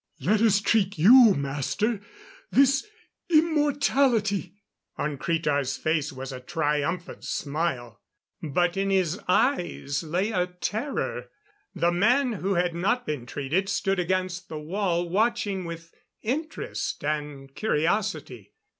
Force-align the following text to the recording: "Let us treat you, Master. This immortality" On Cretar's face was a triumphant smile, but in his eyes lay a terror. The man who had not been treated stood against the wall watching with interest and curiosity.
"Let 0.19 0.41
us 0.41 0.59
treat 0.59 0.97
you, 0.97 1.35
Master. 1.35 2.01
This 2.49 2.87
immortality" 3.29 4.55
On 4.97 5.15
Cretar's 5.15 5.77
face 5.77 6.11
was 6.11 6.31
a 6.31 6.39
triumphant 6.39 7.23
smile, 7.23 8.01
but 8.41 8.75
in 8.77 8.89
his 8.89 9.19
eyes 9.27 10.01
lay 10.01 10.31
a 10.31 10.47
terror. 10.59 11.29
The 11.75 11.91
man 11.91 12.31
who 12.33 12.55
had 12.55 12.73
not 12.73 13.05
been 13.05 13.27
treated 13.27 13.69
stood 13.69 13.99
against 13.99 14.49
the 14.49 14.57
wall 14.57 15.07
watching 15.07 15.65
with 15.65 15.93
interest 16.23 17.03
and 17.05 17.53
curiosity. 17.53 18.53